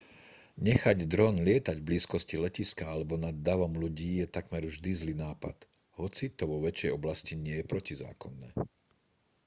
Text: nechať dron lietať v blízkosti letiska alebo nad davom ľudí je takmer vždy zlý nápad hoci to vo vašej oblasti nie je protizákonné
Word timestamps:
nechať 0.67 0.97
dron 1.13 1.35
lietať 1.47 1.77
v 1.79 1.87
blízkosti 1.93 2.33
letiska 2.45 2.83
alebo 2.93 3.13
nad 3.25 3.35
davom 3.47 3.73
ľudí 3.83 4.09
je 4.25 4.25
takmer 4.37 4.63
vždy 4.65 4.89
zlý 4.99 5.13
nápad 5.25 5.53
hoci 6.01 6.23
to 6.37 6.43
vo 6.51 6.57
vašej 6.65 6.89
oblasti 6.97 7.33
nie 7.45 7.55
je 7.61 7.69
protizákonné 7.73 8.47